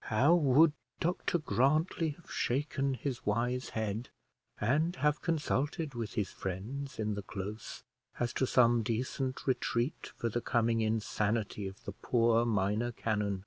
How 0.00 0.34
would 0.34 0.74
Dr 1.00 1.38
Grantly 1.38 2.10
have 2.10 2.30
shaken 2.30 2.92
his 2.92 3.24
wise 3.24 3.70
head, 3.70 4.10
and 4.60 4.94
have 4.96 5.22
consulted 5.22 5.94
with 5.94 6.12
his 6.12 6.30
friends 6.30 6.98
in 6.98 7.14
the 7.14 7.22
close 7.22 7.84
as 8.20 8.34
to 8.34 8.46
some 8.46 8.82
decent 8.82 9.46
retreat 9.46 10.12
for 10.14 10.28
the 10.28 10.42
coming 10.42 10.82
insanity 10.82 11.66
of 11.66 11.82
the 11.84 11.92
poor 11.92 12.44
minor 12.44 12.92
canon! 12.92 13.46